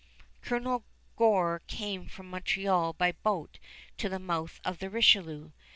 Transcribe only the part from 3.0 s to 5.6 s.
boat to the mouth of the Richelieu.